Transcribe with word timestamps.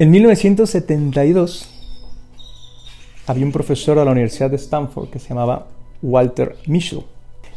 En 0.00 0.10
1972 0.10 1.68
había 3.26 3.44
un 3.44 3.52
profesor 3.52 3.98
de 3.98 4.04
la 4.06 4.12
Universidad 4.12 4.48
de 4.48 4.56
Stanford 4.56 5.10
que 5.10 5.18
se 5.18 5.28
llamaba 5.28 5.66
Walter 6.00 6.56
Mischel. 6.66 7.02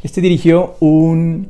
Este 0.03 0.19
dirigió 0.19 0.75
un, 0.81 1.47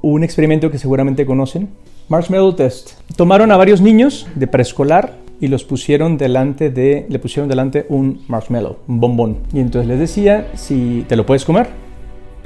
un 0.00 0.22
experimento 0.22 0.70
que 0.70 0.78
seguramente 0.78 1.26
conocen, 1.26 1.70
Marshmallow 2.08 2.52
Test. 2.52 2.92
Tomaron 3.16 3.50
a 3.50 3.56
varios 3.56 3.80
niños 3.80 4.28
de 4.36 4.46
preescolar 4.46 5.16
y 5.40 5.48
los 5.48 5.64
pusieron 5.64 6.16
delante 6.16 6.70
de, 6.70 7.06
le 7.08 7.18
pusieron 7.18 7.48
delante 7.48 7.84
un 7.88 8.22
marshmallow, 8.28 8.76
un 8.86 9.00
bombón. 9.00 9.38
Y 9.52 9.58
entonces 9.58 9.88
les 9.88 9.98
decía 9.98 10.48
si 10.54 11.04
te 11.08 11.16
lo 11.16 11.26
puedes 11.26 11.44
comer. 11.44 11.70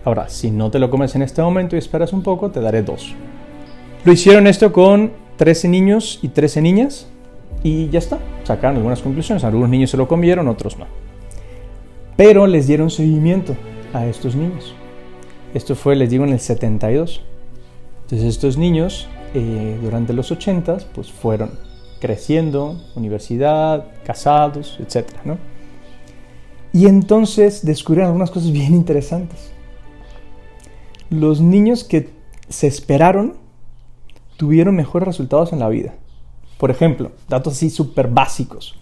Ahora, 0.06 0.30
si 0.30 0.50
no 0.50 0.70
te 0.70 0.78
lo 0.78 0.88
comes 0.88 1.14
en 1.16 1.20
este 1.20 1.42
momento 1.42 1.76
y 1.76 1.80
esperas 1.80 2.14
un 2.14 2.22
poco, 2.22 2.50
te 2.50 2.62
daré 2.62 2.82
dos. 2.82 3.14
Lo 4.06 4.12
hicieron 4.14 4.46
esto 4.46 4.72
con 4.72 5.12
13 5.36 5.68
niños 5.68 6.18
y 6.22 6.28
13 6.28 6.62
niñas 6.62 7.11
y 7.62 7.88
ya 7.88 7.98
está. 7.98 8.18
Sacaron 8.44 8.76
algunas 8.76 9.00
conclusiones. 9.00 9.44
Algunos 9.44 9.68
niños 9.68 9.90
se 9.90 9.96
lo 9.96 10.08
comieron, 10.08 10.48
otros 10.48 10.78
no. 10.78 10.86
Pero 12.16 12.46
les 12.46 12.66
dieron 12.66 12.90
seguimiento 12.90 13.56
a 13.92 14.06
estos 14.06 14.34
niños. 14.34 14.74
Esto 15.54 15.74
fue, 15.74 15.96
les 15.96 16.10
digo, 16.10 16.24
en 16.24 16.30
el 16.30 16.40
72. 16.40 17.22
Entonces 18.02 18.28
estos 18.28 18.56
niños 18.56 19.08
eh, 19.34 19.78
durante 19.82 20.12
los 20.12 20.30
80 20.30 20.78
pues 20.94 21.10
fueron 21.10 21.50
creciendo, 22.00 22.80
universidad, 22.96 23.86
casados, 24.04 24.78
etc. 24.80 25.06
Y 26.72 26.86
entonces 26.86 27.64
descubrieron 27.64 28.08
algunas 28.08 28.30
cosas 28.30 28.50
bien 28.50 28.74
interesantes. 28.74 29.52
Los 31.10 31.40
niños 31.40 31.84
que 31.84 32.10
se 32.48 32.66
esperaron 32.66 33.34
tuvieron 34.36 34.74
mejores 34.74 35.06
resultados 35.06 35.52
en 35.52 35.60
la 35.60 35.68
vida. 35.68 35.94
Por 36.62 36.70
ejemplo, 36.70 37.10
datos 37.28 37.54
así 37.54 37.70
súper 37.70 38.06
básicos. 38.06 38.76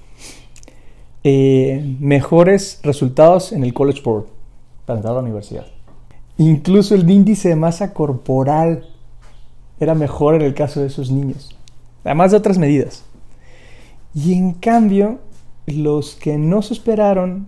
Eh, 1.25 1.97
mejores 1.99 2.79
resultados 2.83 3.53
en 3.53 3.65
el 3.65 3.73
College 3.73 4.03
Board 4.05 4.27
para 4.85 4.99
entrar 4.99 5.13
a 5.13 5.15
la 5.15 5.23
universidad. 5.23 5.65
Incluso 6.37 6.95
el 6.95 7.09
índice 7.09 7.49
de 7.49 7.57
masa 7.57 7.95
corporal 7.95 8.87
era 9.79 9.95
mejor 9.95 10.35
en 10.35 10.43
el 10.43 10.53
caso 10.53 10.81
de 10.81 10.89
esos 10.89 11.11
niños. 11.11 11.57
Además 12.05 12.33
de 12.33 12.37
otras 12.37 12.59
medidas. 12.59 13.03
Y 14.15 14.35
en 14.35 14.53
cambio, 14.53 15.19
los 15.67 16.17
que 16.17 16.37
no 16.37 16.61
se 16.61 16.75
esperaron, 16.75 17.47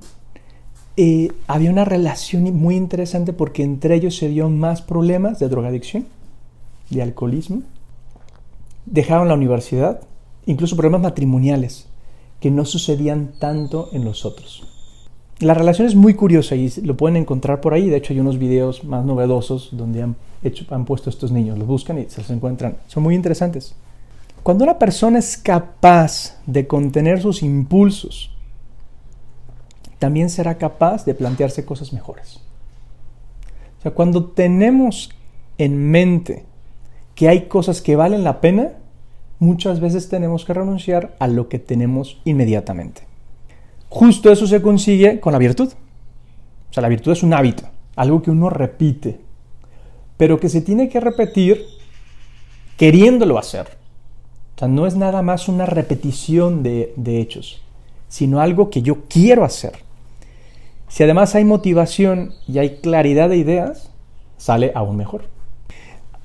eh, 0.96 1.30
había 1.46 1.70
una 1.70 1.84
relación 1.84 2.44
muy 2.56 2.76
interesante 2.76 3.34
porque 3.34 3.64
entre 3.64 3.96
ellos 3.96 4.16
se 4.16 4.28
dio 4.28 4.48
más 4.48 4.80
problemas 4.80 5.38
de 5.40 5.50
drogadicción, 5.50 6.06
de 6.88 7.02
alcoholismo. 7.02 7.64
Dejaron 8.86 9.28
la 9.28 9.34
universidad, 9.34 10.00
incluso 10.46 10.76
problemas 10.76 11.02
matrimoniales, 11.02 11.86
que 12.40 12.50
no 12.50 12.64
sucedían 12.64 13.32
tanto 13.38 13.88
en 13.92 14.04
los 14.04 14.24
otros. 14.24 14.64
La 15.38 15.54
relación 15.54 15.88
es 15.88 15.94
muy 15.94 16.14
curiosa 16.14 16.54
y 16.54 16.70
lo 16.82 16.96
pueden 16.96 17.16
encontrar 17.16 17.60
por 17.60 17.74
ahí. 17.74 17.88
De 17.88 17.96
hecho, 17.96 18.12
hay 18.12 18.20
unos 18.20 18.38
videos 18.38 18.84
más 18.84 19.04
novedosos 19.04 19.70
donde 19.72 20.02
han, 20.02 20.16
hecho, 20.42 20.64
han 20.70 20.84
puesto 20.84 21.10
a 21.10 21.12
estos 21.12 21.32
niños. 21.32 21.58
Los 21.58 21.66
buscan 21.66 21.98
y 21.98 22.08
se 22.08 22.20
los 22.20 22.30
encuentran. 22.30 22.76
Son 22.86 23.02
muy 23.02 23.14
interesantes. 23.14 23.74
Cuando 24.42 24.64
una 24.64 24.78
persona 24.78 25.18
es 25.18 25.36
capaz 25.36 26.40
de 26.46 26.66
contener 26.66 27.20
sus 27.20 27.42
impulsos, 27.42 28.30
también 29.98 30.30
será 30.30 30.58
capaz 30.58 31.04
de 31.04 31.14
plantearse 31.14 31.64
cosas 31.64 31.92
mejores. 31.92 32.40
O 33.78 33.82
sea, 33.82 33.92
cuando 33.92 34.26
tenemos 34.26 35.10
en 35.58 35.90
mente 35.90 36.44
que 37.14 37.28
hay 37.28 37.42
cosas 37.42 37.80
que 37.80 37.94
valen 37.94 38.24
la 38.24 38.40
pena, 38.40 38.72
muchas 39.42 39.80
veces 39.80 40.08
tenemos 40.08 40.44
que 40.44 40.54
renunciar 40.54 41.16
a 41.18 41.26
lo 41.26 41.48
que 41.48 41.58
tenemos 41.58 42.20
inmediatamente. 42.24 43.02
Justo 43.88 44.30
eso 44.30 44.46
se 44.46 44.62
consigue 44.62 45.18
con 45.18 45.32
la 45.32 45.40
virtud. 45.40 45.68
O 46.70 46.72
sea, 46.72 46.80
la 46.80 46.88
virtud 46.88 47.10
es 47.10 47.24
un 47.24 47.34
hábito, 47.34 47.64
algo 47.96 48.22
que 48.22 48.30
uno 48.30 48.50
repite, 48.50 49.18
pero 50.16 50.38
que 50.38 50.48
se 50.48 50.60
tiene 50.60 50.88
que 50.88 51.00
repetir 51.00 51.60
queriéndolo 52.76 53.36
hacer. 53.36 53.66
O 54.54 54.58
sea, 54.60 54.68
no 54.68 54.86
es 54.86 54.94
nada 54.94 55.22
más 55.22 55.48
una 55.48 55.66
repetición 55.66 56.62
de, 56.62 56.94
de 56.96 57.20
hechos, 57.20 57.60
sino 58.08 58.40
algo 58.40 58.70
que 58.70 58.82
yo 58.82 59.06
quiero 59.08 59.44
hacer. 59.44 59.72
Si 60.86 61.02
además 61.02 61.34
hay 61.34 61.44
motivación 61.44 62.32
y 62.46 62.58
hay 62.58 62.76
claridad 62.76 63.28
de 63.28 63.38
ideas, 63.38 63.90
sale 64.36 64.70
aún 64.76 64.96
mejor. 64.96 65.24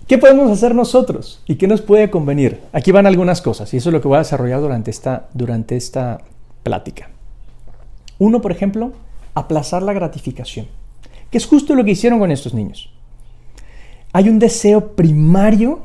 ¿Qué 0.08 0.18
podemos 0.18 0.50
hacer 0.50 0.74
nosotros 0.74 1.42
y 1.48 1.56
qué 1.56 1.68
nos 1.68 1.82
puede 1.82 2.10
convenir? 2.10 2.62
Aquí 2.72 2.94
van 2.94 3.08
algunas 3.08 3.42
cosas 3.42 3.74
y 3.74 3.78
eso 3.78 3.90
es 3.90 3.94
lo 3.94 4.02
que 4.02 4.08
voy 4.08 4.16
a 4.16 4.20
desarrollar 4.20 4.62
durante 4.62 4.90
esta, 4.90 5.28
durante 5.34 5.76
esta 5.76 6.20
plática. 6.64 7.10
Uno, 8.18 8.40
por 8.40 8.54
ejemplo, 8.54 8.94
aplazar 9.34 9.84
la 9.84 9.92
gratificación, 9.92 10.68
que 11.30 11.38
es 11.38 11.46
justo 11.46 11.76
lo 11.76 11.84
que 11.84 11.92
hicieron 11.92 12.20
con 12.20 12.32
estos 12.32 12.54
niños. 12.54 12.90
Hay 14.14 14.30
un 14.30 14.40
deseo 14.40 14.96
primario 14.96 15.82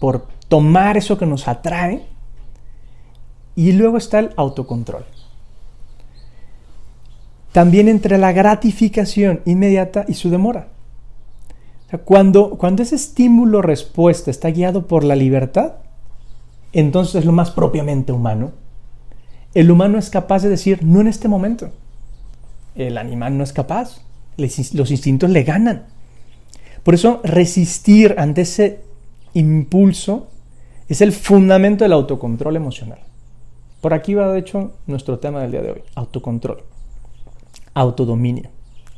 por 0.00 0.26
tomar 0.48 0.98
eso 0.98 1.16
que 1.16 1.24
nos 1.24 1.48
atrae 1.48 2.04
y 3.56 3.72
luego 3.72 3.96
está 3.96 4.18
el 4.18 4.30
autocontrol. 4.36 5.06
También 7.52 7.88
entre 7.88 8.18
la 8.18 8.32
gratificación 8.32 9.40
inmediata 9.46 10.04
y 10.08 10.14
su 10.14 10.28
demora. 10.28 10.73
Cuando, 12.04 12.50
cuando 12.50 12.82
ese 12.82 12.96
estímulo-respuesta 12.96 14.30
está 14.30 14.50
guiado 14.50 14.86
por 14.86 15.04
la 15.04 15.16
libertad, 15.16 15.74
entonces 16.72 17.16
es 17.16 17.24
lo 17.24 17.32
más 17.32 17.50
propiamente 17.50 18.12
humano 18.12 18.52
el 19.54 19.70
humano 19.70 19.98
es 19.98 20.10
capaz 20.10 20.42
de 20.42 20.48
decir, 20.48 20.82
no 20.82 21.00
en 21.00 21.06
este 21.06 21.28
momento. 21.28 21.70
El 22.74 22.98
animal 22.98 23.38
no 23.38 23.44
es 23.44 23.52
capaz. 23.52 24.00
Los 24.36 24.90
instintos 24.90 25.30
le 25.30 25.44
ganan. 25.44 25.86
Por 26.82 26.94
eso 26.94 27.20
resistir 27.22 28.16
ante 28.18 28.42
ese 28.42 28.80
impulso 29.32 30.28
es 30.88 31.00
el 31.00 31.12
fundamento 31.12 31.84
del 31.84 31.92
autocontrol 31.92 32.56
emocional. 32.56 32.98
Por 33.80 33.94
aquí 33.94 34.14
va, 34.14 34.32
de 34.32 34.40
hecho, 34.40 34.72
nuestro 34.86 35.18
tema 35.20 35.40
del 35.40 35.52
día 35.52 35.62
de 35.62 35.70
hoy. 35.70 35.82
Autocontrol. 35.94 36.64
Autodominio. 37.74 38.50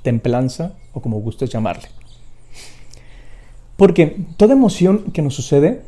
Templanza 0.02 0.72
o 0.94 1.02
como 1.02 1.20
gustes 1.20 1.50
llamarle. 1.50 1.88
Porque 3.76 4.16
toda 4.36 4.54
emoción 4.54 5.04
que 5.12 5.22
nos 5.22 5.34
sucede, 5.34 5.82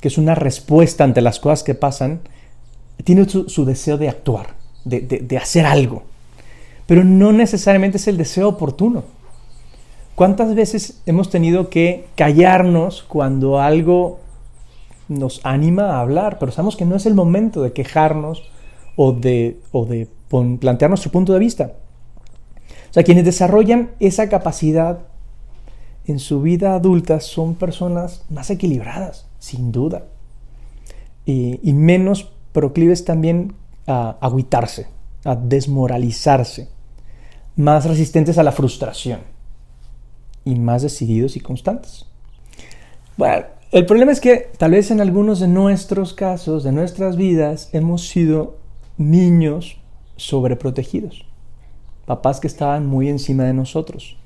que 0.00 0.08
es 0.08 0.18
una 0.18 0.34
respuesta 0.34 1.04
ante 1.04 1.22
las 1.22 1.40
cosas 1.40 1.62
que 1.62 1.74
pasan, 1.74 2.20
tiene 3.04 3.26
su, 3.28 3.64
deseo 3.64 3.98
de 3.98 4.08
actuar, 4.08 4.54
de, 4.84 5.38
hacer 5.38 5.66
algo, 5.66 6.02
pero 6.86 7.04
no 7.04 7.32
necesariamente 7.32 7.96
es 7.98 8.08
el 8.08 8.16
deseo 8.16 8.48
oportuno. 8.48 9.04
¿Cuántas 10.14 10.54
veces 10.54 11.02
hemos 11.04 11.30
tenido 11.30 11.68
que 11.68 12.06
callarnos 12.14 13.02
cuando 13.02 13.60
algo 13.60 14.20
nos 15.08 15.40
anima 15.44 15.96
a 15.96 16.00
hablar, 16.00 16.38
pero 16.38 16.52
sabemos 16.52 16.76
que 16.76 16.86
no 16.86 16.96
es 16.96 17.06
el 17.06 17.14
momento 17.14 17.62
de 17.62 17.72
quejarnos 17.72 18.50
o 18.96 19.12
de, 19.12 19.60
o 19.72 19.84
de 19.84 20.08
plantear 20.58 20.90
nuestro 20.90 21.12
punto 21.12 21.32
de 21.34 21.38
vista? 21.38 21.72
O 22.90 22.92
sea, 22.92 23.02
quienes 23.02 23.26
desarrollan 23.26 23.90
esa 24.00 24.28
capacidad 24.30 25.00
en 26.06 26.18
su 26.18 26.40
vida 26.40 26.74
adulta 26.74 27.20
son 27.20 27.54
personas 27.56 28.24
más 28.30 28.50
equilibradas, 28.50 29.26
sin 29.38 29.72
duda, 29.72 30.04
y, 31.24 31.72
menos 31.72 32.30
proclives 32.52 33.04
también 33.04 33.54
a 33.86 34.16
agüitarse, 34.20 34.86
a 35.24 35.34
desmoralizarse, 35.34 36.68
más 37.56 37.84
resistentes 37.86 38.38
a 38.38 38.44
la 38.44 38.52
frustración 38.52 39.20
y 40.44 40.54
más 40.54 40.82
decididos 40.82 41.36
y 41.36 41.40
constantes. 41.40 42.06
Bueno, 43.16 43.46
el 43.72 43.86
problema 43.86 44.12
es 44.12 44.20
que 44.20 44.50
tal 44.58 44.70
vez 44.70 44.92
en 44.92 45.00
algunos 45.00 45.40
de 45.40 45.48
nuestros 45.48 46.14
casos, 46.14 46.62
de 46.62 46.70
nuestras 46.70 47.16
vidas, 47.16 47.70
hemos 47.72 48.06
sido 48.06 48.58
niños 48.96 49.78
sobreprotegidos, 50.16 51.26
papás 52.04 52.38
que 52.38 52.46
estaban 52.46 52.86
muy 52.86 53.08
encima 53.08 53.42
de 53.44 53.54
nosotros. 53.54 54.16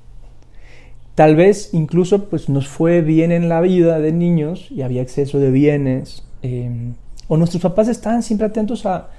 Tal 1.15 1.35
vez 1.35 1.73
incluso 1.73 2.25
pues, 2.29 2.47
nos 2.47 2.67
fue 2.67 3.01
bien 3.01 3.31
en 3.31 3.49
la 3.49 3.61
vida 3.61 3.99
de 3.99 4.13
niños 4.13 4.71
y 4.71 4.81
había 4.81 5.01
exceso 5.01 5.39
de 5.39 5.51
bienes, 5.51 6.23
em, 6.41 6.93
o 7.27 7.37
nuestros 7.37 7.61
papás 7.61 7.87
estaban 7.87 8.23
siempre 8.23 8.47
atentos 8.47 8.85
a, 8.85 9.09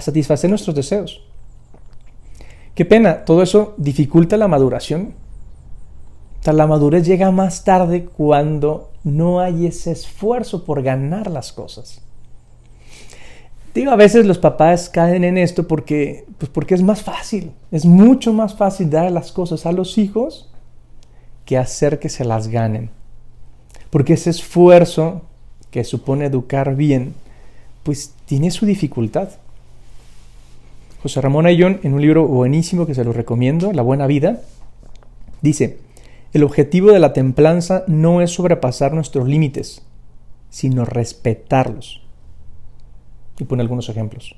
satisfacer 0.00 0.50
nuestros 0.50 0.74
deseos. 0.74 1.22
Qué 2.74 2.84
pena, 2.84 3.24
todo 3.24 3.42
eso 3.42 3.74
dificulta 3.76 4.36
la 4.36 4.48
maduración. 4.48 5.14
la 6.44 6.66
madurez 6.66 7.06
llega 7.06 7.30
más 7.30 7.64
tarde 7.64 8.04
cuando 8.04 8.90
no 9.04 9.40
hay 9.40 9.66
ese 9.66 9.92
esfuerzo 9.92 10.64
por 10.64 10.82
ganar 10.82 11.30
las 11.30 11.52
cosas. 11.52 12.02
Digo, 13.74 13.90
a 13.90 13.96
veces 13.96 14.26
los 14.26 14.38
papás 14.38 14.88
caen 14.88 15.22
en 15.22 15.38
esto 15.38 15.68
porque, 15.68 16.24
pues 16.38 16.50
porque 16.50 16.74
es 16.74 16.82
más 16.82 17.02
fácil, 17.02 17.52
es 17.70 17.84
mucho 17.84 18.32
más 18.32 18.54
fácil 18.54 18.90
dar 18.90 19.10
las 19.12 19.32
cosas 19.32 19.66
a 19.66 19.72
los 19.72 19.98
hijos 19.98 20.50
que 21.46 21.56
hacer 21.56 21.98
que 21.98 22.10
se 22.10 22.26
las 22.26 22.48
ganen. 22.48 22.90
Porque 23.88 24.12
ese 24.12 24.28
esfuerzo 24.28 25.22
que 25.70 25.84
supone 25.84 26.26
educar 26.26 26.76
bien, 26.76 27.14
pues 27.82 28.12
tiene 28.26 28.50
su 28.50 28.66
dificultad. 28.66 29.30
José 31.02 31.20
Ramón 31.20 31.46
Ayllón, 31.46 31.80
en 31.82 31.94
un 31.94 32.02
libro 32.02 32.26
buenísimo 32.26 32.84
que 32.86 32.94
se 32.94 33.04
lo 33.04 33.12
recomiendo, 33.12 33.72
La 33.72 33.82
Buena 33.82 34.06
Vida, 34.06 34.40
dice, 35.40 35.78
el 36.32 36.42
objetivo 36.42 36.90
de 36.90 36.98
la 36.98 37.12
templanza 37.12 37.84
no 37.86 38.20
es 38.20 38.32
sobrepasar 38.32 38.92
nuestros 38.92 39.28
límites, 39.28 39.82
sino 40.50 40.84
respetarlos. 40.84 42.02
Y 43.38 43.44
pone 43.44 43.62
algunos 43.62 43.88
ejemplos. 43.88 44.34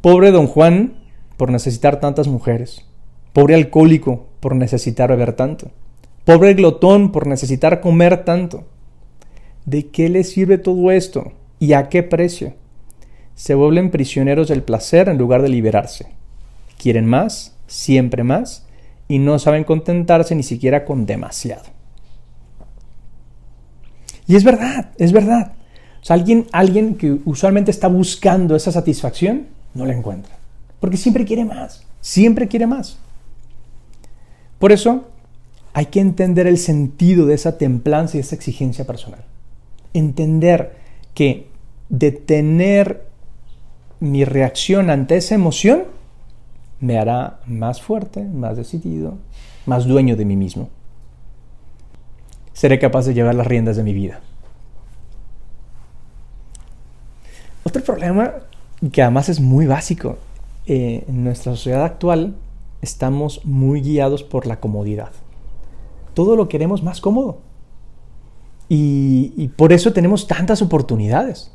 Pobre 0.00 0.30
don 0.30 0.46
Juan 0.46 0.94
por 1.36 1.50
necesitar 1.50 2.00
tantas 2.00 2.26
mujeres. 2.26 2.86
Pobre 3.32 3.54
alcohólico 3.54 4.26
por 4.40 4.54
necesitar 4.56 5.10
beber 5.10 5.34
tanto. 5.34 5.70
Pobre 6.28 6.52
glotón 6.52 7.10
por 7.10 7.26
necesitar 7.26 7.80
comer 7.80 8.26
tanto. 8.26 8.66
¿De 9.64 9.86
qué 9.86 10.10
le 10.10 10.24
sirve 10.24 10.58
todo 10.58 10.90
esto? 10.90 11.32
¿Y 11.58 11.72
a 11.72 11.88
qué 11.88 12.02
precio? 12.02 12.52
Se 13.34 13.54
vuelven 13.54 13.90
prisioneros 13.90 14.48
del 14.48 14.62
placer 14.62 15.08
en 15.08 15.16
lugar 15.16 15.40
de 15.40 15.48
liberarse. 15.48 16.08
Quieren 16.76 17.06
más, 17.06 17.56
siempre 17.66 18.24
más, 18.24 18.66
y 19.08 19.20
no 19.20 19.38
saben 19.38 19.64
contentarse 19.64 20.34
ni 20.34 20.42
siquiera 20.42 20.84
con 20.84 21.06
demasiado. 21.06 21.64
Y 24.26 24.36
es 24.36 24.44
verdad, 24.44 24.90
es 24.98 25.12
verdad. 25.12 25.52
Alguien, 26.10 26.46
alguien 26.52 26.96
que 26.96 27.20
usualmente 27.24 27.70
está 27.70 27.88
buscando 27.88 28.54
esa 28.54 28.70
satisfacción, 28.70 29.46
no 29.72 29.86
la 29.86 29.94
encuentra. 29.94 30.36
Porque 30.78 30.98
siempre 30.98 31.24
quiere 31.24 31.46
más, 31.46 31.86
siempre 32.02 32.48
quiere 32.48 32.66
más. 32.66 32.98
Por 34.58 34.72
eso 34.72 35.06
hay 35.78 35.86
que 35.86 36.00
entender 36.00 36.48
el 36.48 36.58
sentido 36.58 37.24
de 37.24 37.34
esa 37.34 37.56
templanza 37.56 38.16
y 38.16 38.20
esa 38.20 38.34
exigencia 38.34 38.84
personal. 38.84 39.20
Entender 39.94 40.74
que 41.14 41.46
detener 41.88 43.06
mi 44.00 44.24
reacción 44.24 44.90
ante 44.90 45.16
esa 45.16 45.36
emoción 45.36 45.84
me 46.80 46.98
hará 46.98 47.38
más 47.46 47.80
fuerte, 47.80 48.24
más 48.24 48.56
decidido, 48.56 49.18
más 49.66 49.84
dueño 49.84 50.16
de 50.16 50.24
mí 50.24 50.34
mismo. 50.34 50.68
Seré 52.54 52.80
capaz 52.80 53.06
de 53.06 53.14
llevar 53.14 53.36
las 53.36 53.46
riendas 53.46 53.76
de 53.76 53.84
mi 53.84 53.92
vida. 53.92 54.18
Otro 57.62 57.84
problema 57.84 58.32
que 58.90 59.00
además 59.00 59.28
es 59.28 59.38
muy 59.38 59.66
básico. 59.66 60.18
Eh, 60.66 61.04
en 61.06 61.22
nuestra 61.22 61.54
sociedad 61.54 61.84
actual 61.84 62.34
estamos 62.82 63.44
muy 63.44 63.80
guiados 63.80 64.24
por 64.24 64.44
la 64.44 64.58
comodidad. 64.58 65.12
Todo 66.18 66.34
lo 66.34 66.48
queremos 66.48 66.82
más 66.82 67.00
cómodo. 67.00 67.38
Y, 68.68 69.52
por 69.54 69.72
eso 69.72 69.92
tenemos 69.92 70.26
tantas 70.26 70.60
oportunidades. 70.62 71.52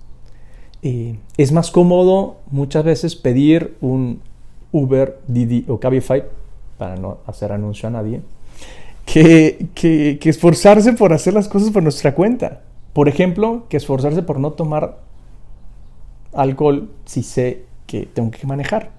Eh, 0.81 1.17
es 1.35 1.51
más 1.51 1.69
cómodo 1.69 2.37
muchas 2.49 2.85
veces 2.85 3.17
pedir 3.17 3.75
un 3.81 4.21
Uber, 4.71 5.19
Didi 5.27 5.65
o 5.67 5.81
Cabify, 5.81 6.23
para 6.77 6.95
no 6.95 7.17
hacer 7.27 7.51
anuncio 7.51 7.89
a 7.89 7.91
nadie, 7.91 8.21
que, 9.05 9.67
que, 9.75 10.17
que 10.21 10.29
esforzarse 10.29 10.93
por 10.93 11.11
hacer 11.11 11.33
las 11.33 11.49
cosas 11.49 11.71
por 11.71 11.83
nuestra 11.83 12.15
cuenta. 12.15 12.61
Por 12.93 13.09
ejemplo, 13.09 13.65
que 13.67 13.75
esforzarse 13.75 14.23
por 14.23 14.39
no 14.39 14.51
tomar 14.53 14.99
alcohol 16.31 16.89
si 17.03 17.21
sé 17.21 17.65
que 17.85 18.05
tengo 18.05 18.31
que 18.31 18.47
manejar. 18.47 18.91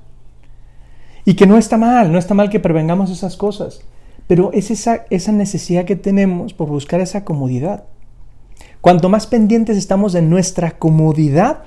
Y 1.25 1.37
que 1.37 1.46
no 1.46 1.56
está 1.56 1.78
mal, 1.78 2.12
no 2.12 2.19
está 2.19 2.34
mal 2.34 2.50
que 2.50 2.61
prevengamos 2.61 3.11
esas 3.11 3.38
cosas, 3.38 3.81
pero 4.26 4.53
es 4.53 4.71
esa, 4.71 5.05
necesidad 5.32 5.85
que 5.85 5.97
tenemos 5.97 6.55
por 6.55 6.69
buscar 6.69 7.00
esa 7.00 7.25
comodidad. 7.25 7.85
Cuanto 8.81 9.09
más 9.09 9.26
pendientes 9.26 9.76
estamos 9.76 10.12
de 10.12 10.23
nuestra 10.23 10.79
comodidad, 10.79 11.65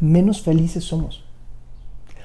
menos 0.00 0.42
felices 0.42 0.84
somos. 0.84 1.24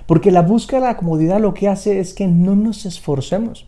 Porque 0.07 0.31
la 0.31 0.41
búsqueda 0.41 0.81
de 0.81 0.87
la 0.87 0.97
comodidad 0.97 1.39
lo 1.39 1.53
que 1.53 1.67
hace 1.67 1.99
es 1.99 2.13
que 2.13 2.27
no 2.27 2.55
nos 2.55 2.85
esforcemos. 2.85 3.67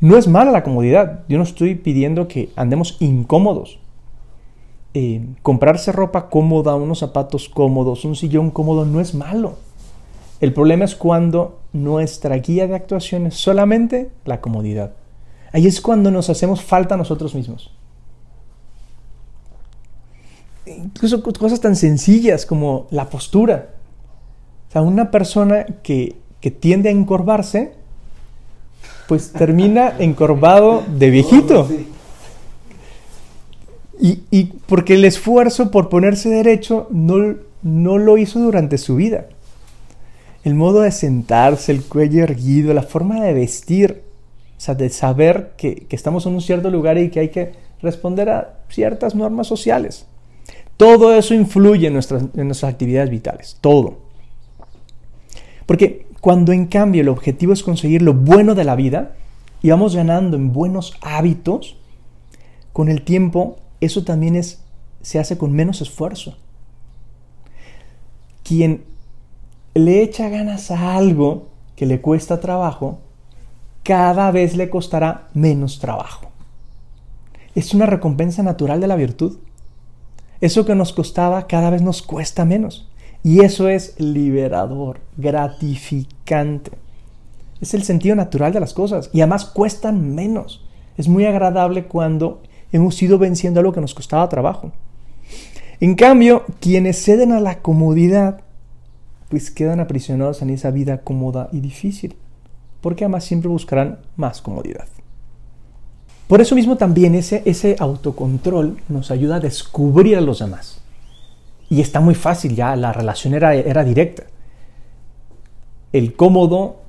No 0.00 0.16
es 0.16 0.26
mala 0.26 0.50
la 0.50 0.62
comodidad. 0.62 1.24
Yo 1.28 1.38
no 1.38 1.44
estoy 1.44 1.74
pidiendo 1.74 2.28
que 2.28 2.50
andemos 2.56 2.96
incómodos. 3.00 3.78
Eh, 4.94 5.26
comprarse 5.42 5.92
ropa 5.92 6.28
cómoda, 6.28 6.74
unos 6.76 7.00
zapatos 7.00 7.48
cómodos, 7.48 8.04
un 8.04 8.16
sillón 8.16 8.50
cómodo 8.50 8.84
no 8.84 9.00
es 9.00 9.14
malo. 9.14 9.54
El 10.40 10.52
problema 10.52 10.84
es 10.84 10.94
cuando 10.94 11.58
nuestra 11.72 12.36
guía 12.36 12.66
de 12.66 12.74
actuación 12.74 13.26
es 13.26 13.34
solamente 13.34 14.10
la 14.24 14.40
comodidad. 14.40 14.92
Ahí 15.54 15.68
es 15.68 15.80
cuando 15.80 16.10
nos 16.10 16.28
hacemos 16.30 16.62
falta 16.62 16.96
a 16.96 16.98
nosotros 16.98 17.32
mismos. 17.32 17.70
Incluso 20.66 21.22
cosas 21.22 21.60
tan 21.60 21.76
sencillas 21.76 22.44
como 22.44 22.88
la 22.90 23.08
postura. 23.08 23.68
O 24.68 24.72
sea, 24.72 24.82
una 24.82 25.12
persona 25.12 25.64
que, 25.84 26.16
que 26.40 26.50
tiende 26.50 26.88
a 26.88 26.92
encorvarse, 26.92 27.72
pues 29.06 29.30
termina 29.38 29.94
encorvado 30.00 30.82
de 30.88 31.10
viejito. 31.10 31.68
Y, 34.00 34.44
porque 34.66 34.94
el 34.94 35.04
esfuerzo 35.04 35.70
por 35.70 35.88
ponerse 35.88 36.30
derecho 36.30 36.88
no, 36.90 37.36
no 37.62 37.98
lo 37.98 38.18
hizo 38.18 38.40
durante 38.40 38.76
su 38.76 38.96
vida. 38.96 39.26
El 40.42 40.56
modo 40.56 40.80
de 40.80 40.90
sentarse, 40.90 41.70
el 41.70 41.84
cuello 41.84 42.24
erguido, 42.24 42.74
la 42.74 42.82
forma 42.82 43.20
de 43.20 43.32
vestir, 43.32 44.03
sea, 44.64 44.74
de 44.74 44.88
saber 44.88 45.52
que, 45.56 45.86
estamos 45.90 46.26
en 46.26 46.34
un 46.34 46.40
cierto 46.40 46.70
lugar 46.70 46.98
y 46.98 47.10
que 47.10 47.20
hay 47.20 47.28
que 47.28 47.52
responder 47.82 48.30
a 48.30 48.54
ciertas 48.68 49.14
normas 49.14 49.46
sociales. 49.46 50.06
Todo 50.76 51.14
eso 51.14 51.34
influye 51.34 51.86
en 51.86 51.92
nuestras, 51.92 52.22
en 52.34 52.46
nuestras 52.46 52.72
actividades 52.72 53.10
vitales, 53.10 53.58
todo. 53.60 53.98
Porque 55.66 56.06
cuando 56.20 56.52
en 56.52 56.66
cambio 56.66 57.02
el 57.02 57.08
objetivo 57.08 57.52
es 57.52 57.62
conseguir 57.62 58.02
lo 58.02 58.14
bueno 58.14 58.54
de 58.54 58.64
la 58.64 58.74
vida 58.74 59.14
y 59.62 59.70
vamos 59.70 59.94
ganando 59.94 60.36
en 60.36 60.52
buenos 60.52 60.94
hábitos, 61.02 61.76
con 62.72 62.88
el 62.88 63.02
tiempo 63.02 63.58
eso 63.80 64.04
también 64.04 64.34
es, 64.34 64.62
se 65.02 65.18
hace 65.18 65.36
con 65.36 65.52
menos 65.52 65.82
esfuerzo. 65.82 66.36
Quien 68.42 68.84
le 69.74 70.02
echa 70.02 70.28
ganas 70.28 70.70
a 70.70 70.96
algo 70.96 71.48
que 71.76 71.86
le 71.86 72.00
cuesta 72.00 72.40
trabajo, 72.40 73.00
cada 73.84 74.30
vez 74.32 74.56
le 74.56 74.70
costará 74.70 75.28
menos 75.34 75.78
trabajo. 75.78 76.30
Es 77.54 77.72
una 77.74 77.86
recompensa 77.86 78.42
natural 78.42 78.80
de 78.80 78.88
la 78.88 78.96
virtud. 78.96 79.38
Eso 80.40 80.66
que 80.66 80.74
nos 80.74 80.92
costaba 80.92 81.46
cada 81.46 81.70
vez 81.70 81.82
nos 81.82 82.02
cuesta 82.02 82.44
menos. 82.44 82.90
Y 83.22 83.40
eso 83.40 83.68
es 83.68 83.98
liberador, 84.00 85.00
gratificante. 85.16 86.72
Es 87.60 87.74
el 87.74 87.84
sentido 87.84 88.16
natural 88.16 88.52
de 88.52 88.60
las 88.60 88.74
cosas. 88.74 89.10
Y 89.12 89.20
además 89.20 89.44
cuestan 89.44 90.14
menos. 90.14 90.66
Es 90.96 91.06
muy 91.06 91.26
agradable 91.26 91.84
cuando 91.84 92.42
hemos 92.72 93.00
ido 93.02 93.18
venciendo 93.18 93.60
algo 93.60 93.72
que 93.72 93.80
nos 93.80 93.94
costaba 93.94 94.28
trabajo. 94.28 94.72
En 95.80 95.94
cambio, 95.94 96.44
quienes 96.60 97.02
ceden 97.02 97.32
a 97.32 97.40
la 97.40 97.60
comodidad, 97.60 98.40
pues 99.28 99.50
quedan 99.50 99.80
aprisionados 99.80 100.42
en 100.42 100.50
esa 100.50 100.70
vida 100.70 101.02
cómoda 101.02 101.48
y 101.52 101.60
difícil, 101.60 102.16
porque 102.84 103.04
además 103.04 103.24
siempre 103.24 103.48
buscarán 103.48 104.00
más 104.14 104.42
comodidad. 104.42 104.84
Por 106.28 106.42
eso 106.42 106.54
mismo 106.54 106.76
también 106.76 107.14
ese, 107.14 107.40
ese 107.46 107.76
autocontrol 107.78 108.76
nos 108.90 109.10
ayuda 109.10 109.36
a 109.36 109.40
descubrir 109.40 110.18
a 110.18 110.20
los 110.20 110.40
demás. 110.40 110.82
Y 111.70 111.80
está 111.80 112.00
muy 112.00 112.14
fácil, 112.14 112.54
ya 112.54 112.76
la 112.76 112.92
relación 112.92 113.32
era, 113.32 113.54
era 113.54 113.84
directa. 113.84 114.24
El 115.94 116.14
cómodo 116.14 116.82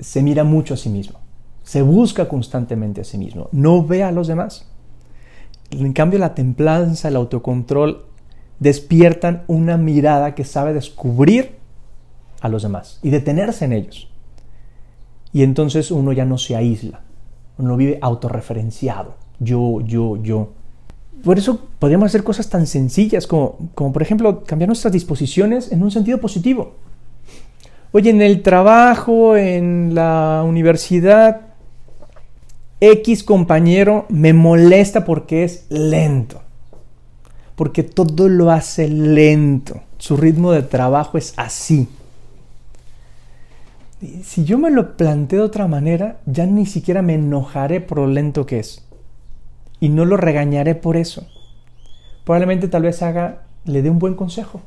se 0.00 0.20
mira 0.20 0.42
mucho 0.42 0.74
a 0.74 0.76
sí 0.76 0.88
mismo, 0.88 1.20
se 1.62 1.82
busca 1.82 2.26
constantemente 2.26 3.02
a 3.02 3.04
sí 3.04 3.16
mismo, 3.16 3.48
no 3.52 3.86
ve 3.86 4.02
a 4.02 4.10
los 4.10 4.26
demás. 4.26 4.66
En 5.70 5.92
cambio, 5.92 6.18
la 6.18 6.34
templanza, 6.34 7.06
el 7.06 7.14
autocontrol 7.14 8.04
despiertan 8.58 9.44
una 9.46 9.76
mirada 9.76 10.34
que 10.34 10.44
sabe 10.44 10.74
descubrir 10.74 11.54
a 12.40 12.48
los 12.48 12.64
demás 12.64 12.98
y 13.04 13.10
detenerse 13.10 13.66
en 13.66 13.74
ellos. 13.74 14.09
Y 15.32 15.42
entonces 15.42 15.90
uno 15.90 16.12
ya 16.12 16.24
no 16.24 16.38
se 16.38 16.56
aísla, 16.56 17.00
uno 17.58 17.76
vive 17.76 17.98
autorreferenciado, 18.00 19.14
yo, 19.38 19.80
yo, 19.80 20.16
yo. 20.22 20.48
Por 21.22 21.38
eso 21.38 21.60
podríamos 21.78 22.06
hacer 22.06 22.24
cosas 22.24 22.48
tan 22.48 22.66
sencillas 22.66 23.26
como, 23.26 23.70
como, 23.74 23.92
por 23.92 24.02
ejemplo, 24.02 24.42
cambiar 24.44 24.68
nuestras 24.68 24.92
disposiciones 24.92 25.70
en 25.70 25.82
un 25.82 25.90
sentido 25.90 26.18
positivo. 26.18 26.74
Oye, 27.92 28.10
en 28.10 28.22
el 28.22 28.42
trabajo, 28.42 29.36
en 29.36 29.94
la 29.94 30.44
universidad, 30.46 31.40
X 32.80 33.24
compañero 33.24 34.06
me 34.08 34.32
molesta 34.32 35.04
porque 35.04 35.44
es 35.44 35.66
lento. 35.68 36.40
Porque 37.56 37.82
todo 37.82 38.28
lo 38.28 38.50
hace 38.50 38.88
lento. 38.88 39.80
Su 39.98 40.16
ritmo 40.16 40.52
de 40.52 40.62
trabajo 40.62 41.18
es 41.18 41.34
así. 41.36 41.88
Si 44.22 44.44
yo 44.44 44.56
me 44.58 44.70
lo 44.70 44.96
planteo 44.96 45.40
de 45.40 45.46
otra 45.46 45.68
manera, 45.68 46.20
ya 46.26 46.46
ni 46.46 46.64
siquiera 46.66 47.02
me 47.02 47.14
enojaré 47.14 47.80
por 47.80 47.98
lo 47.98 48.06
lento 48.06 48.46
que 48.46 48.58
es. 48.58 48.86
Y 49.78 49.90
no 49.90 50.04
lo 50.04 50.16
regañaré 50.16 50.74
por 50.74 50.96
eso. 50.96 51.26
Probablemente 52.24 52.68
tal 52.68 52.82
vez 52.82 53.02
haga, 53.02 53.42
le 53.64 53.82
dé 53.82 53.90
un 53.90 53.98
buen 53.98 54.14
consejo. 54.14 54.62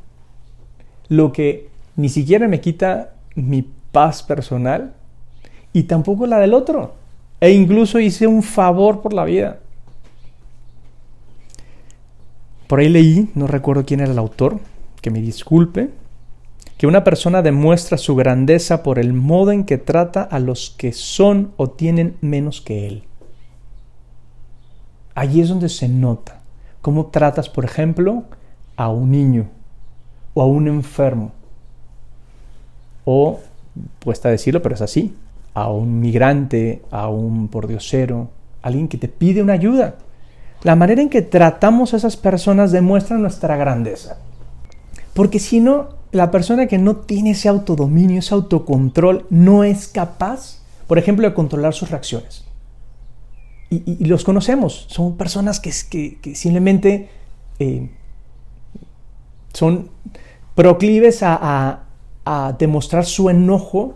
lo 1.09 1.31
que 1.31 1.69
ni 1.95 2.09
siquiera 2.09 2.47
me 2.47 2.61
quita 2.61 3.13
mi 3.35 3.67
paz 3.91 4.23
personal 4.23 4.93
y 5.71 5.83
tampoco 5.83 6.25
la 6.27 6.39
del 6.39 6.53
otro. 6.53 6.95
E 7.39 7.51
incluso 7.51 7.99
hice 7.99 8.25
un 8.25 8.41
favor 8.41 9.01
por 9.01 9.13
la 9.13 9.25
vida. 9.25 9.59
Por 12.67 12.79
ahí 12.79 12.89
leí, 12.89 13.29
no 13.35 13.47
recuerdo 13.47 13.85
quién 13.85 13.99
era 13.99 14.11
el 14.11 14.17
autor, 14.17 14.59
que 15.01 15.11
me 15.11 15.21
disculpe, 15.21 15.89
que 16.77 16.87
una 16.87 17.03
persona 17.03 17.41
demuestra 17.41 17.97
su 17.97 18.15
grandeza 18.15 18.83
por 18.83 18.99
el 18.99 19.13
modo 19.13 19.51
en 19.51 19.63
que 19.63 19.77
trata 19.77 20.23
a 20.23 20.39
los 20.39 20.69
que 20.77 20.91
son 20.91 21.53
o 21.57 21.69
tienen 21.69 22.17
menos 22.21 22.61
que 22.61 22.87
él. 22.87 23.03
Allí 25.15 25.41
es 25.41 25.49
donde 25.49 25.69
se 25.69 25.87
nota 25.87 26.41
cómo 26.81 27.05
tratas, 27.07 27.49
por 27.49 27.65
ejemplo, 27.65 28.23
a 28.75 28.89
un 28.89 29.11
niño 29.11 29.47
o 30.33 30.41
a 30.41 30.45
un 30.45 30.67
enfermo. 30.67 31.31
O, 33.05 33.39
cuesta 34.03 34.29
decirlo, 34.29 34.61
pero 34.61 34.75
es 34.75 34.81
así, 34.81 35.15
a 35.53 35.69
un 35.69 35.99
migrante, 35.99 36.81
a 36.91 37.07
un 37.07 37.47
pordiosero, 37.47 38.29
alguien 38.61 38.87
que 38.87 38.97
te 38.97 39.07
pide 39.07 39.41
una 39.41 39.53
ayuda. 39.53 39.95
La 40.63 40.75
manera 40.75 41.01
en 41.01 41.09
que 41.09 41.21
tratamos 41.21 41.93
a 41.93 41.97
esas 41.97 42.17
personas 42.17 42.71
demuestra 42.71 43.17
nuestra 43.17 43.55
grandeza. 43.55 44.17
Porque 45.13 45.39
si 45.39 45.59
no, 45.59 45.89
la 46.13 46.29
persona 46.29 46.67
que 46.67 46.77
no 46.77 46.97
tiene 46.97 47.31
ese 47.31 47.49
autodominio, 47.49 48.19
ese 48.19 48.35
autocontrol, 48.35 49.25
no 49.31 49.63
es 49.63 49.87
capaz, 49.87 50.59
por 50.87 50.99
ejemplo, 50.99 51.27
de 51.27 51.33
controlar 51.33 51.73
sus 51.73 51.89
reacciones. 51.89 52.45
Y, 53.71 54.05
los 54.05 54.23
conocemos, 54.23 54.85
son 54.89 55.17
personas 55.17 55.59
que, 55.59 55.71
simplemente 56.35 57.09
eh, 57.57 57.89
son 59.53 59.89
proclives 60.55 61.21
a, 61.23 61.79
demostrar 62.59 63.05
su 63.05 63.29
enojo 63.29 63.95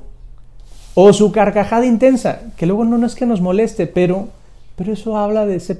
o 0.95 1.13
su 1.13 1.31
carcajada 1.31 1.85
intensa, 1.85 2.41
que 2.57 2.65
luego 2.65 2.83
no, 2.83 3.05
es 3.05 3.13
que 3.13 3.27
nos 3.27 3.39
moleste, 3.39 3.85
pero, 3.85 4.29
pero 4.75 4.91
eso 4.91 5.17
habla 5.17 5.45
de 5.45 5.55
esa 5.55 5.75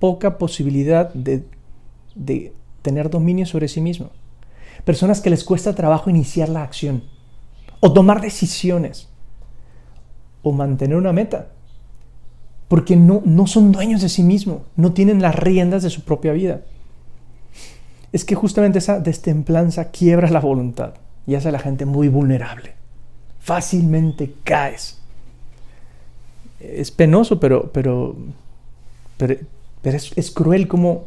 poca 0.00 0.36
posibilidad 0.36 1.14
de, 1.14 1.44
de 2.16 2.52
tener 2.82 3.08
dominio 3.08 3.46
sobre 3.46 3.68
sí 3.68 3.80
mismo. 3.80 4.10
Personas 4.86 5.20
que 5.20 5.28
les 5.28 5.44
cuesta 5.44 5.74
trabajo 5.74 6.08
iniciar 6.08 6.48
la 6.48 6.62
acción, 6.62 7.02
o 7.80 7.92
tomar 7.92 8.22
decisiones, 8.22 9.08
o 10.42 10.52
mantener 10.52 10.96
una 10.96 11.12
meta, 11.12 11.48
porque 12.68 12.96
no, 12.96 13.20
no 13.26 13.46
son 13.46 13.70
dueños 13.70 14.00
de 14.00 14.08
sí 14.08 14.22
mismos, 14.22 14.62
no 14.76 14.94
tienen 14.94 15.20
las 15.20 15.34
riendas 15.34 15.82
de 15.82 15.90
su 15.90 16.00
propia 16.00 16.32
vida 16.32 16.62
es 18.16 18.24
que 18.24 18.34
justamente 18.34 18.78
esa 18.78 18.98
destemplanza 18.98 19.90
quiebra 19.90 20.30
la 20.30 20.40
voluntad 20.40 20.94
y 21.26 21.34
hace 21.34 21.48
a 21.48 21.52
la 21.52 21.58
gente 21.58 21.84
muy 21.84 22.08
vulnerable. 22.08 22.72
Fácilmente 23.40 24.32
caes. 24.42 24.98
Es 26.58 26.90
penoso, 26.90 27.38
pero, 27.38 27.70
pero, 27.72 28.16
pero, 29.18 29.36
es, 29.84 30.30
cruel 30.30 30.66
como, 30.66 31.04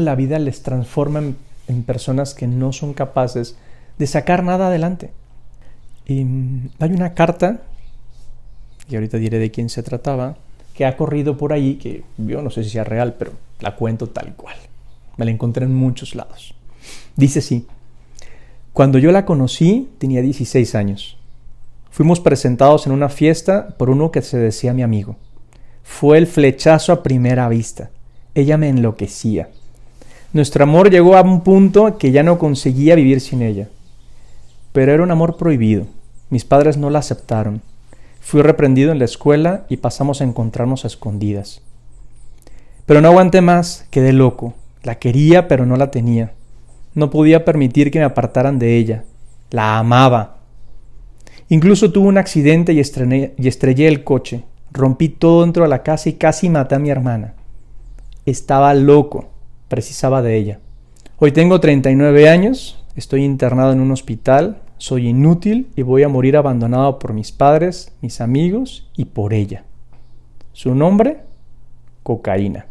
la 0.00 0.16
vida 0.16 0.40
les 0.40 0.62
transforma 0.62 1.20
en, 1.20 1.36
en, 1.70 1.82
personas 1.82 2.34
que 2.34 2.46
no 2.46 2.72
son 2.72 2.94
capaces 2.94 3.56
de 3.98 4.06
sacar 4.06 4.42
nada 4.42 4.68
adelante. 4.68 5.12
Y 6.06 6.26
hay 6.78 6.92
una 6.92 7.14
carta, 7.14 7.62
y 8.88 8.94
ahorita 8.94 9.18
diré 9.18 9.38
de 9.38 9.50
quién 9.50 9.68
se 9.68 9.82
trataba, 9.82 10.36
que 10.74 10.86
ha 10.86 10.96
corrido 10.96 11.36
por 11.36 11.52
ahí, 11.52 11.76
que 11.76 12.02
yo 12.18 12.42
no 12.42 12.50
sé 12.50 12.64
si 12.64 12.70
sea 12.70 12.84
real, 12.84 13.14
pero 13.18 13.32
la 13.60 13.76
cuento 13.76 14.08
tal 14.08 14.34
cual. 14.34 14.56
Me 15.16 15.24
la 15.24 15.30
encontré 15.30 15.64
en 15.64 15.74
muchos 15.74 16.14
lados. 16.14 16.54
Dice 17.16 17.40
así, 17.40 17.66
cuando 18.72 18.98
yo 18.98 19.12
la 19.12 19.26
conocí 19.26 19.90
tenía 19.98 20.22
16 20.22 20.74
años. 20.74 21.16
Fuimos 21.90 22.20
presentados 22.20 22.86
en 22.86 22.92
una 22.92 23.08
fiesta 23.08 23.76
por 23.76 23.90
uno 23.90 24.12
que 24.12 24.22
se 24.22 24.38
decía 24.38 24.72
mi 24.72 24.82
amigo. 24.82 25.16
Fue 25.82 26.18
el 26.18 26.26
flechazo 26.26 26.92
a 26.92 27.02
primera 27.02 27.48
vista. 27.48 27.90
Ella 28.34 28.56
me 28.56 28.68
enloquecía. 28.68 29.50
Nuestro 30.32 30.62
amor 30.62 30.90
llegó 30.90 31.16
a 31.16 31.22
un 31.22 31.40
punto 31.40 31.98
que 31.98 32.12
ya 32.12 32.22
no 32.22 32.38
conseguía 32.38 32.94
vivir 32.94 33.20
sin 33.20 33.42
ella. 33.42 33.68
Pero 34.72 34.92
era 34.92 35.02
un 35.02 35.10
amor 35.10 35.36
prohibido. 35.36 35.86
Mis 36.28 36.44
padres 36.44 36.76
no 36.76 36.88
la 36.88 37.00
aceptaron. 37.00 37.62
Fui 38.20 38.40
reprendido 38.40 38.92
en 38.92 39.00
la 39.00 39.06
escuela 39.06 39.64
y 39.68 39.78
pasamos 39.78 40.20
a 40.20 40.24
encontrarnos 40.24 40.84
a 40.84 40.86
escondidas. 40.86 41.62
Pero 42.86 43.00
no 43.00 43.08
aguanté 43.08 43.40
más, 43.40 43.86
quedé 43.90 44.12
loco. 44.12 44.54
La 44.84 45.00
quería, 45.00 45.48
pero 45.48 45.66
no 45.66 45.76
la 45.76 45.90
tenía. 45.90 46.32
No 46.94 47.10
podía 47.10 47.44
permitir 47.44 47.90
que 47.90 47.98
me 47.98 48.04
apartaran 48.04 48.60
de 48.60 48.76
ella. 48.76 49.04
La 49.50 49.78
amaba. 49.78 50.36
Incluso 51.48 51.90
tuve 51.90 52.06
un 52.06 52.18
accidente 52.18 52.72
y, 52.72 52.76
y 52.76 53.48
estrellé 53.48 53.88
el 53.88 54.04
coche. 54.04 54.44
Rompí 54.70 55.08
todo 55.08 55.42
dentro 55.42 55.64
de 55.64 55.70
la 55.70 55.82
casa 55.82 56.08
y 56.08 56.12
casi 56.12 56.48
maté 56.48 56.76
a 56.76 56.78
mi 56.78 56.90
hermana. 56.90 57.34
Estaba 58.26 58.72
loco. 58.74 59.30
Precisaba 59.70 60.20
de 60.20 60.36
ella. 60.36 60.58
Hoy 61.20 61.30
tengo 61.30 61.60
39 61.60 62.28
años, 62.28 62.84
estoy 62.96 63.22
internado 63.24 63.72
en 63.72 63.78
un 63.78 63.92
hospital, 63.92 64.62
soy 64.78 65.06
inútil 65.06 65.70
y 65.76 65.82
voy 65.82 66.02
a 66.02 66.08
morir 66.08 66.36
abandonado 66.36 66.98
por 66.98 67.12
mis 67.12 67.30
padres, 67.30 67.92
mis 68.00 68.20
amigos 68.20 68.90
y 68.96 69.04
por 69.04 69.32
ella. 69.32 69.62
Su 70.52 70.74
nombre, 70.74 71.18
cocaína. 72.02 72.66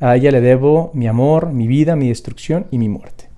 A 0.00 0.16
ella 0.16 0.32
le 0.32 0.40
debo 0.40 0.90
mi 0.92 1.06
amor, 1.06 1.52
mi 1.52 1.68
vida, 1.68 1.94
mi 1.94 2.08
destrucción 2.08 2.66
y 2.72 2.78
mi 2.78 2.88
muerte. 2.88 3.28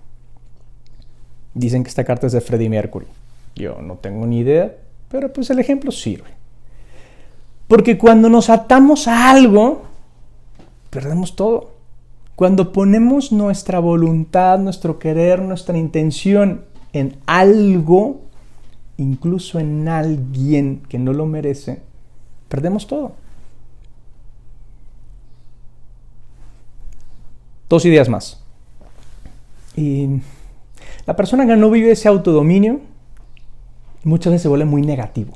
Dicen 1.53 1.83
que 1.83 1.91
esta 1.91 2.05
carta 2.05 2.29
es 2.29 2.33
de 2.33 2.41
Freddie 2.41 2.71
Mercury. 2.71 3.09
Yo 3.57 3.83
no 3.83 3.97
tengo 3.97 4.27
ni 4.27 4.39
idea, 4.39 4.75
pero 5.11 5.31
pues 5.31 5.51
el 5.51 5.59
ejemplo 5.59 5.93
sirve. 5.93 6.31
Porque 7.69 7.99
cuando 7.99 8.31
nos 8.31 8.49
atamos 8.49 9.07
a 9.07 9.31
algo, 9.31 9.83
perdemos 10.89 11.37
todo. 11.37 11.75
Cuando 12.37 12.73
ponemos 12.73 13.31
nuestra 13.31 13.79
voluntad, 13.79 14.59
nuestro 14.59 14.99
querer, 14.99 15.41
nuestra 15.41 15.79
intención 15.79 16.65
en 16.93 17.17
algo, 17.27 18.23
incluso 18.97 19.61
en 19.61 19.89
alguien 19.89 20.83
que 20.89 20.99
no 20.99 21.13
lo 21.13 21.27
merece, 21.27 21.83
perdemos 22.49 22.87
todo. 22.87 23.13
Dos 27.69 27.85
ideas 27.85 28.09
más. 28.09 28.43
Y 29.77 30.21
la 31.07 31.17
persona 31.17 31.47
que 31.47 31.57
no 31.57 31.71
vive 31.71 31.93
ese 31.93 32.09
autodominio 32.09 32.81
muchas 34.03 34.33
veces 34.33 34.43
se 34.43 34.49
vuelve 34.49 34.65
muy 34.65 34.83
negativo. 34.83 35.33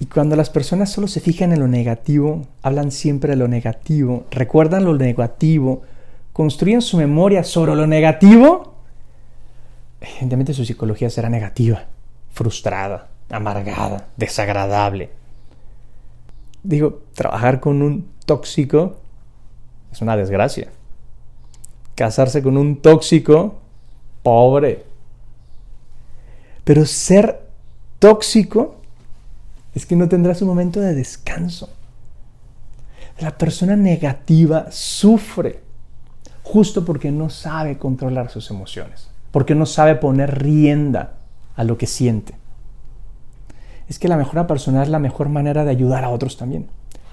Y 0.00 0.06
cuando 0.06 0.34
las 0.34 0.48
personas 0.48 0.90
solo 0.90 1.06
se 1.06 1.20
fijan 1.20 1.52
en 1.52 1.60
lo 1.60 1.68
negativo, 1.68 2.46
hablan 2.62 2.90
siempre 2.90 3.32
de 3.32 3.36
lo 3.36 3.48
negativo, 3.48 4.24
recuerdan 4.30 4.86
lo 4.86 4.96
negativo, 4.96 5.82
construyen 6.32 6.80
su 6.80 6.96
memoria 6.96 7.44
sobre 7.44 7.74
lo 7.74 7.86
negativo, 7.86 8.76
evidentemente 10.00 10.54
su 10.54 10.64
psicología 10.64 11.10
será 11.10 11.28
negativa, 11.28 11.84
frustrada, 12.32 13.08
amargada, 13.28 14.08
desagradable. 14.16 15.10
Digo, 16.62 17.02
trabajar 17.12 17.60
con 17.60 17.82
un 17.82 18.08
tóxico 18.24 18.96
es 19.92 20.00
una 20.00 20.16
desgracia. 20.16 20.68
Casarse 21.94 22.42
con 22.42 22.56
un 22.56 22.80
tóxico, 22.80 23.58
pobre. 24.22 24.86
Pero 26.64 26.86
ser 26.86 27.42
tóxico 27.98 28.79
es 29.74 29.86
que 29.86 29.96
no 29.96 30.08
tendrás 30.08 30.42
un 30.42 30.48
momento 30.48 30.80
de 30.80 30.94
descanso. 30.94 31.70
La 33.20 33.36
persona 33.36 33.76
negativa 33.76 34.66
sufre 34.70 35.60
justo 36.42 36.84
porque 36.84 37.12
no 37.12 37.30
sabe 37.30 37.78
controlar 37.78 38.30
sus 38.30 38.50
emociones, 38.50 39.08
porque 39.30 39.54
no 39.54 39.66
sabe 39.66 39.94
poner 39.94 40.42
rienda 40.42 41.14
a 41.54 41.64
lo 41.64 41.78
que 41.78 41.86
siente. 41.86 42.34
Es 43.88 43.98
que 43.98 44.08
la 44.08 44.16
mejora 44.16 44.46
personal 44.46 44.84
es 44.84 44.88
la 44.88 44.98
mejor 44.98 45.28
manera 45.28 45.64
de 45.64 45.70
ayudar 45.70 46.04
a 46.04 46.10
otros 46.10 46.36
también. 46.36 46.68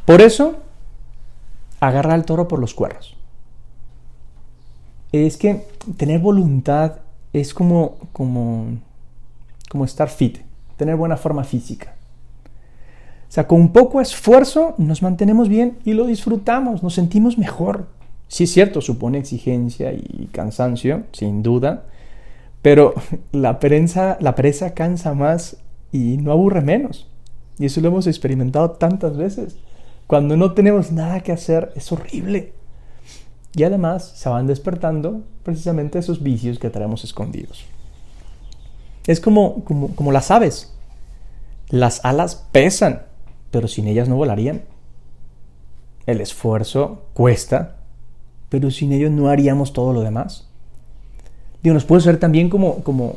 Por 0.05 0.21
eso 0.21 0.57
agarra 1.79 2.13
al 2.13 2.25
toro 2.25 2.47
por 2.47 2.59
los 2.59 2.73
cuernos. 2.73 3.15
Es 5.11 5.37
que 5.37 5.67
tener 5.97 6.19
voluntad 6.19 6.99
es 7.33 7.53
como, 7.53 7.97
como, 8.13 8.77
como 9.69 9.85
estar 9.85 10.09
fit, 10.09 10.39
tener 10.77 10.95
buena 10.95 11.17
forma 11.17 11.43
física. 11.43 11.96
O 13.27 13.31
sea, 13.31 13.47
con 13.47 13.73
poco 13.73 13.99
esfuerzo 13.99 14.73
nos 14.77 15.01
mantenemos 15.01 15.49
bien 15.49 15.77
y 15.83 15.93
lo 15.93 16.05
disfrutamos, 16.05 16.81
nos 16.81 16.93
sentimos 16.93 17.37
mejor. 17.37 17.87
Sí 18.27 18.45
es 18.45 18.51
cierto, 18.51 18.81
supone 18.81 19.17
exigencia 19.17 19.93
y 19.93 20.29
cansancio, 20.31 21.03
sin 21.11 21.43
duda, 21.43 21.83
pero 22.61 22.93
la 23.31 23.59
prensa, 23.59 24.17
la 24.21 24.35
presa 24.35 24.73
cansa 24.73 25.13
más 25.13 25.57
y 25.91 26.17
no 26.17 26.31
aburre 26.31 26.61
menos. 26.61 27.07
Y 27.59 27.65
eso 27.65 27.81
lo 27.81 27.87
hemos 27.87 28.07
experimentado 28.07 28.71
tantas 28.71 29.17
veces. 29.17 29.57
Cuando 30.05 30.37
no 30.37 30.53
tenemos 30.53 30.91
nada 30.91 31.21
que 31.21 31.31
hacer, 31.31 31.71
es 31.75 31.91
horrible. 31.91 32.53
Y 33.55 33.63
además 33.63 34.13
se 34.15 34.29
van 34.29 34.47
despertando 34.47 35.23
precisamente 35.43 35.97
esos 35.97 36.21
vicios 36.21 36.59
que 36.59 36.69
traemos 36.69 37.03
escondidos. 37.03 37.65
Es 39.07 39.19
como, 39.19 39.63
como, 39.63 39.95
como 39.95 40.11
las 40.11 40.29
aves. 40.29 40.73
Las 41.69 42.05
alas 42.05 42.47
pesan, 42.51 43.06
pero 43.51 43.67
sin 43.67 43.87
ellas 43.87 44.09
no 44.09 44.15
volarían. 44.15 44.61
El 46.05 46.21
esfuerzo 46.21 47.03
cuesta, 47.13 47.77
pero 48.49 48.71
sin 48.71 48.91
ellos 48.91 49.11
no 49.11 49.29
haríamos 49.29 49.73
todo 49.73 49.93
lo 49.93 50.01
demás. 50.01 50.47
Digo, 51.63 51.73
nos 51.73 51.85
puede 51.85 52.01
ser 52.01 52.17
también 52.17 52.49
como, 52.49 52.83
como 52.83 53.15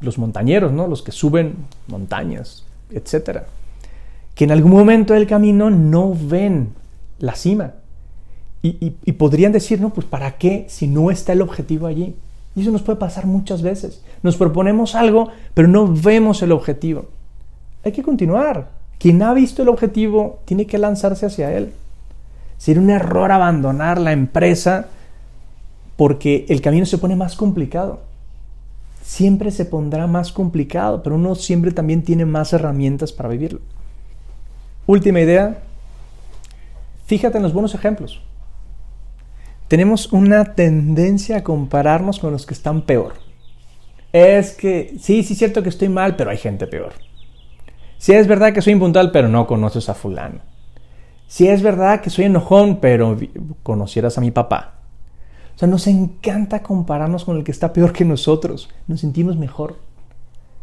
los 0.00 0.18
montañeros, 0.18 0.72
¿no? 0.72 0.86
Los 0.86 1.02
que 1.02 1.12
suben 1.12 1.54
montañas, 1.88 2.64
etcétera. 2.90 3.46
Que 4.34 4.44
en 4.44 4.52
algún 4.52 4.72
momento 4.72 5.14
del 5.14 5.26
camino 5.26 5.70
no 5.70 6.14
ven 6.14 6.70
la 7.18 7.34
cima. 7.34 7.74
Y, 8.62 8.94
y, 9.04 9.12
podrían 9.12 9.52
decir, 9.52 9.80
no, 9.80 9.88
pues 9.88 10.06
¿para 10.06 10.36
qué 10.36 10.66
si 10.68 10.86
no 10.86 11.10
está 11.10 11.32
el 11.32 11.40
objetivo 11.40 11.86
allí? 11.86 12.14
Y 12.54 12.60
eso 12.60 12.70
nos 12.70 12.82
puede 12.82 12.98
pasar 12.98 13.24
muchas 13.24 13.62
veces. 13.62 14.02
Nos 14.22 14.36
proponemos 14.36 14.94
algo, 14.94 15.28
pero 15.54 15.66
no 15.66 15.90
vemos 15.90 16.42
el 16.42 16.52
objetivo. 16.52 17.06
Hay 17.84 17.92
que 17.92 18.02
continuar. 18.02 18.68
Quien 19.00 19.22
ha 19.22 19.32
visto 19.32 19.62
el 19.62 19.70
objetivo 19.70 20.40
tiene 20.44 20.66
que 20.66 20.76
lanzarse 20.76 21.24
hacia 21.24 21.50
él. 21.52 21.72
Sería 22.58 22.82
un 22.82 22.90
error 22.90 23.32
abandonar 23.32 23.98
la 23.98 24.12
empresa 24.12 24.88
porque 25.96 26.44
el 26.50 26.60
camino 26.60 26.84
se 26.84 26.98
pone 26.98 27.16
más 27.16 27.34
complicado. 27.34 28.02
Siempre 29.02 29.52
se 29.52 29.64
pondrá 29.64 30.06
más 30.06 30.32
complicado, 30.32 31.02
pero 31.02 31.16
uno 31.16 31.34
siempre 31.34 31.72
también 31.72 32.02
tiene 32.02 32.26
más 32.26 32.52
herramientas 32.52 33.10
para 33.10 33.30
vivirlo. 33.30 33.60
Última 34.86 35.20
idea, 35.20 35.62
fíjate 37.06 37.38
en 37.38 37.42
los 37.42 37.54
buenos 37.54 37.74
ejemplos. 37.74 38.20
Tenemos 39.68 40.12
una 40.12 40.54
tendencia 40.54 41.38
a 41.38 41.42
compararnos 41.42 42.18
con 42.18 42.32
los 42.32 42.44
que 42.44 42.52
están 42.52 42.82
peor. 42.82 43.14
Es 44.12 44.52
que, 44.52 44.94
sí, 45.00 45.22
sí 45.22 45.32
es 45.32 45.38
cierto 45.38 45.62
que 45.62 45.70
estoy 45.70 45.88
mal, 45.88 46.16
pero 46.16 46.28
hay 46.28 46.36
gente 46.36 46.66
peor. 46.66 46.92
Sí 48.00 48.14
es 48.14 48.26
verdad 48.26 48.54
que 48.54 48.62
soy 48.62 48.72
impuntual, 48.72 49.10
pero 49.10 49.28
no 49.28 49.46
conoces 49.46 49.90
a 49.90 49.94
fulano. 49.94 50.40
Si 51.28 51.48
es 51.48 51.60
verdad 51.60 52.00
que 52.00 52.08
soy 52.08 52.24
enojón, 52.24 52.78
pero 52.80 53.18
conocieras 53.62 54.16
a 54.16 54.22
mi 54.22 54.30
papá. 54.30 54.76
O 55.54 55.58
sea, 55.58 55.68
nos 55.68 55.86
encanta 55.86 56.62
compararnos 56.62 57.26
con 57.26 57.36
el 57.36 57.44
que 57.44 57.52
está 57.52 57.74
peor 57.74 57.92
que 57.92 58.06
nosotros. 58.06 58.70
Nos 58.88 59.00
sentimos 59.00 59.36
mejor. 59.36 59.76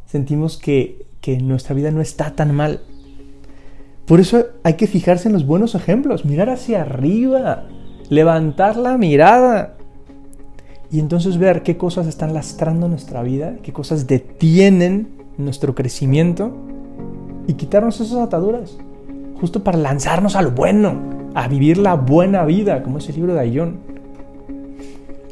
Sentimos 0.07 0.57
que, 0.57 1.05
que 1.21 1.37
nuestra 1.37 1.75
vida 1.75 1.91
no 1.91 2.01
está 2.01 2.31
tan 2.31 2.55
mal. 2.55 2.81
Por 4.07 4.19
eso 4.19 4.47
hay 4.63 4.73
que 4.73 4.87
fijarse 4.87 5.27
en 5.27 5.33
los 5.33 5.45
buenos 5.45 5.75
ejemplos, 5.75 6.25
mirar 6.25 6.49
hacia 6.49 6.81
arriba, 6.81 7.65
levantar 8.09 8.77
la 8.77 8.97
mirada 8.97 9.77
y 10.89 10.99
entonces 10.99 11.37
ver 11.37 11.61
qué 11.61 11.77
cosas 11.77 12.07
están 12.07 12.33
lastrando 12.33 12.87
nuestra 12.87 13.21
vida, 13.21 13.57
qué 13.61 13.73
cosas 13.73 14.07
detienen 14.07 15.09
nuestro 15.37 15.75
crecimiento 15.75 16.76
y 17.47 17.53
quitarnos 17.53 17.99
esas 17.99 18.19
ataduras 18.19 18.77
justo 19.39 19.63
para 19.63 19.77
lanzarnos 19.77 20.35
a 20.35 20.41
lo 20.41 20.51
bueno, 20.51 20.95
a 21.33 21.47
vivir 21.47 21.77
la 21.77 21.95
buena 21.95 22.43
vida, 22.45 22.83
como 22.83 22.97
es 22.97 23.09
el 23.09 23.15
libro 23.15 23.33
de 23.33 23.39
Ayón. 23.39 23.77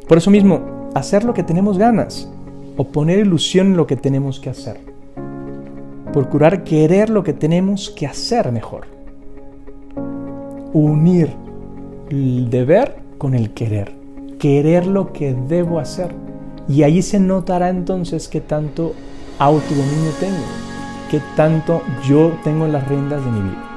Por 0.08 0.18
eso 0.18 0.30
mismo, 0.32 0.90
hacer 0.94 1.24
lo 1.24 1.34
que 1.34 1.44
tenemos 1.44 1.78
ganas 1.78 2.30
o 2.78 2.86
poner 2.86 3.20
ilusión 3.20 3.68
en 3.68 3.78
lo 3.78 3.88
que 3.88 3.96
tenemos 3.96 4.40
que 4.40 4.50
hacer. 4.50 4.80
Procurar 6.14 6.64
querer 6.64 7.10
lo 7.10 7.24
que 7.24 7.34
tenemos 7.34 7.90
que 7.90 8.06
hacer 8.06 8.52
mejor. 8.52 8.86
Unir 10.74 11.30
el 12.10 12.50
deber 12.50 12.96
con 13.18 13.34
el 13.34 13.52
querer. 13.54 13.92
Querer 14.40 14.86
lo 14.86 15.12
que 15.12 15.34
debo 15.34 15.80
hacer. 15.80 16.12
Y 16.68 16.84
ahí 16.84 17.02
se 17.02 17.20
notará 17.20 17.70
entonces 17.70 18.28
qué 18.28 18.42
tanto 18.42 18.94
autodominio 19.40 20.12
tengo, 20.20 20.38
qué 21.10 21.22
tanto 21.36 21.84
yo 22.04 22.38
tengo 22.44 22.68
las 22.68 22.88
riendas 22.88 23.24
de 23.24 23.32
mi 23.32 23.42
vida. 23.50 23.75